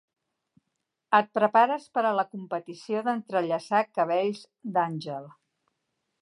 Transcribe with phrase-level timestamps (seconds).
[1.17, 4.41] Et prepares per a la competició d'entrellaçar cabells
[4.79, 5.31] d'àngel.